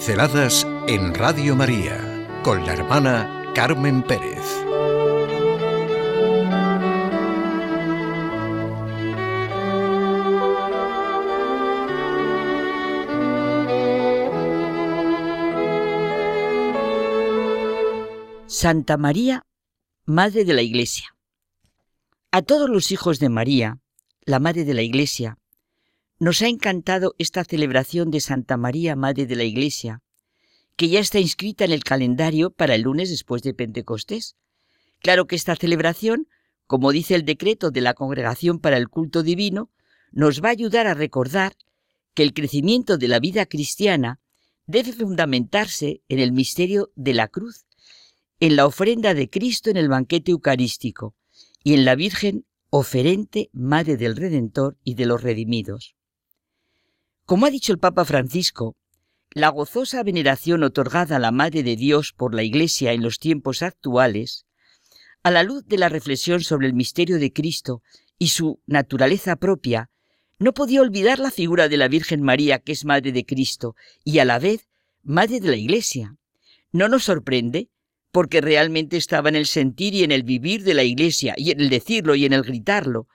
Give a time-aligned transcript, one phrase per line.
[0.00, 4.40] Pinceladas en Radio María con la hermana Carmen Pérez.
[18.46, 19.44] Santa María,
[20.06, 21.14] Madre de la Iglesia.
[22.30, 23.80] A todos los hijos de María,
[24.22, 25.36] la Madre de la Iglesia,
[26.20, 30.02] nos ha encantado esta celebración de Santa María, Madre de la Iglesia,
[30.76, 34.36] que ya está inscrita en el calendario para el lunes después de Pentecostés.
[35.00, 36.28] Claro que esta celebración,
[36.66, 39.70] como dice el decreto de la Congregación para el Culto Divino,
[40.12, 41.56] nos va a ayudar a recordar
[42.12, 44.20] que el crecimiento de la vida cristiana
[44.66, 47.64] debe fundamentarse en el misterio de la cruz,
[48.40, 51.14] en la ofrenda de Cristo en el banquete eucarístico
[51.64, 55.94] y en la Virgen oferente Madre del Redentor y de los redimidos.
[57.30, 58.74] Como ha dicho el Papa Francisco,
[59.30, 63.62] la gozosa veneración otorgada a la Madre de Dios por la Iglesia en los tiempos
[63.62, 64.46] actuales,
[65.22, 67.84] a la luz de la reflexión sobre el misterio de Cristo
[68.18, 69.90] y su naturaleza propia,
[70.40, 74.18] no podía olvidar la figura de la Virgen María, que es Madre de Cristo y
[74.18, 74.66] a la vez
[75.04, 76.16] Madre de la Iglesia.
[76.72, 77.68] No nos sorprende,
[78.10, 81.60] porque realmente estaba en el sentir y en el vivir de la Iglesia, y en
[81.60, 83.06] el decirlo y en el gritarlo,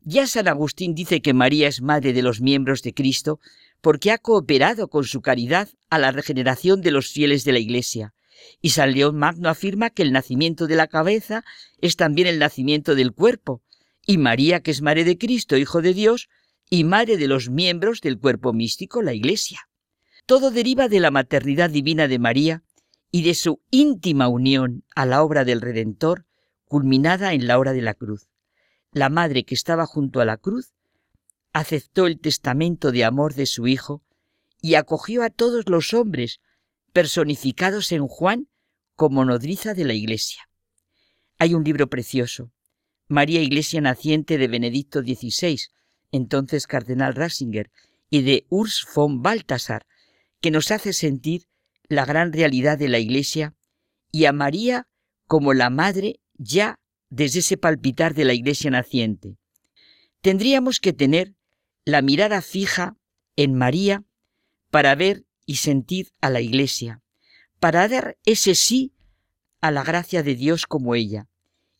[0.00, 3.40] ya San Agustín dice que María es madre de los miembros de Cristo
[3.80, 8.14] porque ha cooperado con su caridad a la regeneración de los fieles de la Iglesia.
[8.60, 11.44] Y San León Magno afirma que el nacimiento de la cabeza
[11.80, 13.62] es también el nacimiento del cuerpo,
[14.06, 16.28] y María, que es madre de Cristo, Hijo de Dios,
[16.70, 19.68] y madre de los miembros del cuerpo místico, la Iglesia.
[20.26, 22.62] Todo deriva de la maternidad divina de María
[23.10, 26.26] y de su íntima unión a la obra del Redentor,
[26.64, 28.28] culminada en la hora de la cruz
[28.92, 30.72] la madre que estaba junto a la cruz,
[31.52, 34.02] aceptó el testamento de amor de su Hijo
[34.60, 36.40] y acogió a todos los hombres
[36.92, 38.48] personificados en Juan
[38.94, 40.48] como nodriza de la Iglesia.
[41.38, 42.50] Hay un libro precioso,
[43.06, 45.58] María Iglesia Naciente de Benedicto XVI,
[46.10, 47.70] entonces cardenal Ratzinger,
[48.10, 49.86] y de Urs von Balthasar,
[50.40, 51.46] que nos hace sentir
[51.88, 53.54] la gran realidad de la Iglesia
[54.10, 54.88] y a María
[55.26, 56.78] como la madre ya
[57.10, 59.36] desde ese palpitar de la iglesia naciente.
[60.20, 61.34] Tendríamos que tener
[61.84, 62.96] la mirada fija
[63.36, 64.04] en María
[64.70, 67.00] para ver y sentir a la iglesia,
[67.60, 68.92] para dar ese sí
[69.60, 71.28] a la gracia de Dios como ella,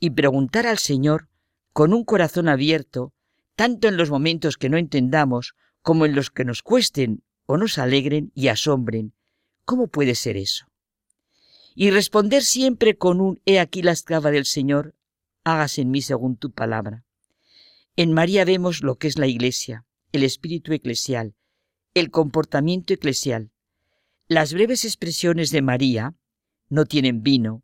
[0.00, 1.28] y preguntar al Señor
[1.72, 3.12] con un corazón abierto,
[3.54, 7.78] tanto en los momentos que no entendamos como en los que nos cuesten o nos
[7.78, 9.14] alegren y asombren.
[9.64, 10.66] ¿Cómo puede ser eso?
[11.74, 14.94] Y responder siempre con un He aquí la esclava del Señor,
[15.44, 17.04] hágase en mí según tu palabra.
[17.96, 21.34] En María vemos lo que es la Iglesia, el espíritu eclesial,
[21.94, 23.50] el comportamiento eclesial.
[24.28, 26.14] Las breves expresiones de María,
[26.68, 27.62] no tienen vino,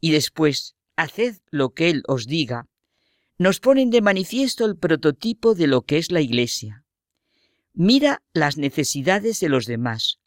[0.00, 2.68] y después, haced lo que Él os diga,
[3.38, 6.84] nos ponen de manifiesto el prototipo de lo que es la Iglesia.
[7.72, 10.18] Mira las necesidades de los demás.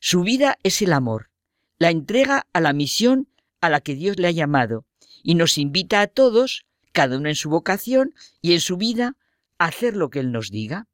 [0.00, 1.30] Su vida es el amor,
[1.78, 3.28] la entrega a la misión
[3.60, 4.84] a la que Dios le ha llamado,
[5.22, 9.16] y nos invita a todos, cada uno en su vocación y en su vida,
[9.58, 10.88] a hacer lo que Él nos diga.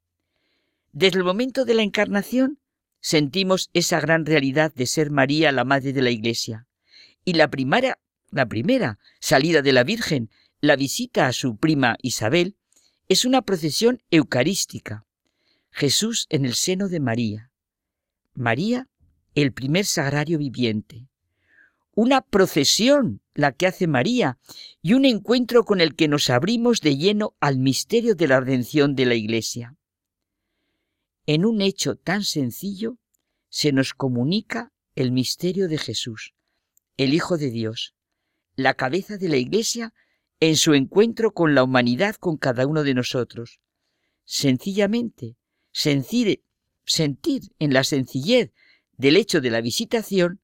[0.92, 2.58] Desde el momento de la encarnación
[3.00, 6.66] sentimos esa gran realidad de ser María la Madre de la Iglesia.
[7.24, 7.98] Y la primera,
[8.30, 12.56] la primera salida de la Virgen, la visita a su prima Isabel,
[13.08, 15.06] es una procesión eucarística.
[15.70, 17.50] Jesús en el seno de María.
[18.34, 18.88] María,
[19.34, 21.07] el primer sagrario viviente
[22.00, 24.38] una procesión la que hace María
[24.80, 28.94] y un encuentro con el que nos abrimos de lleno al misterio de la redención
[28.94, 29.76] de la Iglesia.
[31.26, 32.98] En un hecho tan sencillo
[33.48, 36.34] se nos comunica el misterio de Jesús,
[36.98, 37.94] el Hijo de Dios,
[38.54, 39.92] la cabeza de la Iglesia
[40.38, 43.58] en su encuentro con la humanidad, con cada uno de nosotros.
[44.24, 45.34] Sencillamente,
[45.72, 46.44] sentir,
[47.58, 48.52] en la sencillez
[48.96, 50.40] del hecho de la visitación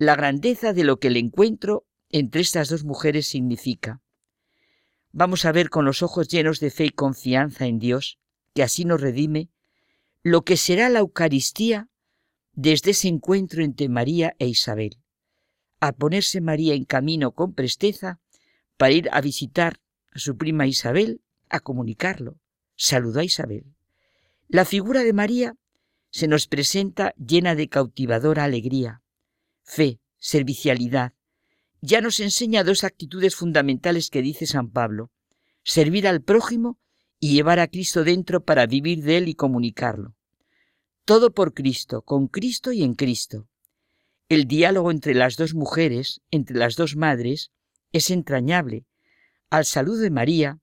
[0.00, 4.00] la grandeza de lo que el encuentro entre estas dos mujeres significa.
[5.12, 8.18] Vamos a ver con los ojos llenos de fe y confianza en Dios,
[8.54, 9.50] que así nos redime,
[10.22, 11.90] lo que será la Eucaristía
[12.54, 14.96] desde ese encuentro entre María e Isabel.
[15.80, 18.20] A ponerse María en camino con presteza
[18.78, 19.82] para ir a visitar
[20.14, 21.20] a su prima Isabel,
[21.50, 22.38] a comunicarlo.
[22.74, 23.66] Saludó a Isabel.
[24.48, 25.56] La figura de María
[26.10, 29.02] se nos presenta llena de cautivadora alegría
[29.70, 31.12] fe, servicialidad.
[31.80, 35.12] Ya nos enseña dos actitudes fundamentales que dice San Pablo,
[35.62, 36.78] servir al prójimo
[37.20, 40.16] y llevar a Cristo dentro para vivir de él y comunicarlo.
[41.04, 43.46] Todo por Cristo, con Cristo y en Cristo.
[44.28, 47.50] El diálogo entre las dos mujeres, entre las dos madres,
[47.92, 48.86] es entrañable.
[49.50, 50.58] Al saludo de María,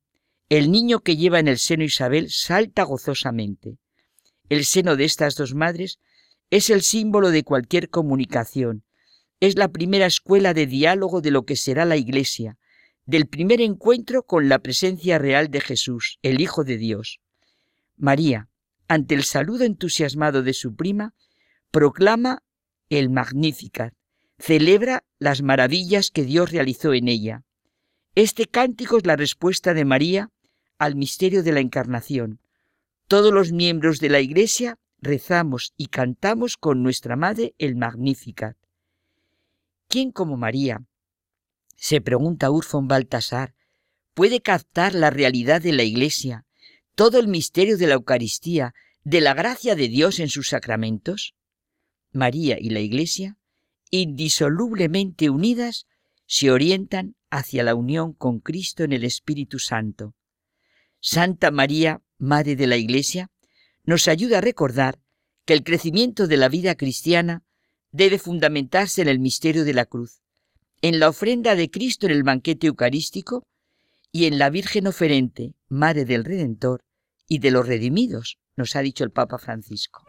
[0.50, 3.78] el niño que lleva en el seno Isabel salta gozosamente.
[4.50, 6.00] El seno de estas dos madres
[6.50, 8.84] es el símbolo de cualquier comunicación.
[9.40, 12.58] Es la primera escuela de diálogo de lo que será la Iglesia,
[13.06, 17.20] del primer encuentro con la presencia real de Jesús, el Hijo de Dios.
[17.98, 18.50] María,
[18.88, 21.14] ante el saludo entusiasmado de su prima,
[21.70, 22.42] proclama
[22.90, 23.94] el Magnificat,
[24.40, 27.44] celebra las maravillas que Dios realizó en ella.
[28.16, 30.32] Este cántico es la respuesta de María
[30.80, 32.40] al misterio de la Encarnación.
[33.08, 38.58] Todos los miembros de la Iglesia rezamos y cantamos con nuestra Madre el Magnificat.
[39.90, 40.84] ¿Quién como María,
[41.78, 43.56] se pregunta Urfon Baltasar,
[44.14, 46.46] puede captar la realidad de la Iglesia,
[46.96, 48.74] todo el misterio de la Eucaristía,
[49.06, 51.36] de la gracia de Dios en sus sacramentos?
[52.12, 53.38] María y la Iglesia,
[53.90, 55.88] indisolublemente unidas,
[56.26, 60.16] se orientan hacia la unión con Cristo en el Espíritu Santo.
[61.00, 63.30] Santa María, Madre de la Iglesia,
[63.86, 65.00] nos ayuda a recordar
[65.46, 67.44] que el crecimiento de la vida cristiana
[67.92, 70.22] debe fundamentarse en el misterio de la cruz,
[70.82, 73.44] en la ofrenda de Cristo en el banquete eucarístico
[74.12, 76.82] y en la Virgen oferente, Madre del Redentor
[77.28, 80.06] y de los redimidos, nos ha dicho el Papa Francisco.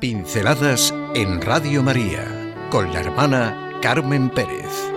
[0.00, 4.95] Pinceladas en Radio María con la hermana Carmen Pérez.